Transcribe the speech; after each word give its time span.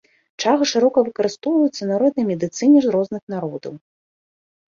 Чага 0.43 0.63
шырока 0.69 0.97
выкарыстоўваецца 1.09 1.75
ў 1.83 1.87
народнай 1.93 2.25
медыцыне 2.31 2.79
розных 2.95 3.23
народаў. 3.35 3.73